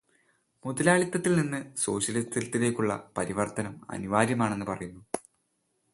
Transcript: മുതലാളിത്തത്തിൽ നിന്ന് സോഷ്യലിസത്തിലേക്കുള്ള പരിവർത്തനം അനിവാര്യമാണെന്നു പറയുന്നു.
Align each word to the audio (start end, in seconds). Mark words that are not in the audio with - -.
മുതലാളിത്തത്തിൽ 0.65 1.35
നിന്ന് 1.35 1.77
സോഷ്യലിസത്തിലേക്കുള്ള 1.77 3.11
പരിവർത്തനം 3.17 3.75
അനിവാര്യമാണെന്നു 3.89 4.65
പറയുന്നു. 4.65 5.01